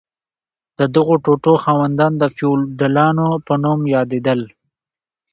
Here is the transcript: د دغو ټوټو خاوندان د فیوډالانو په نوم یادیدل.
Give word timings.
د 0.79 0.81
دغو 0.95 1.15
ټوټو 1.23 1.53
خاوندان 1.63 2.13
د 2.17 2.23
فیوډالانو 2.35 3.27
په 3.47 3.53
نوم 3.63 3.79
یادیدل. 3.95 4.41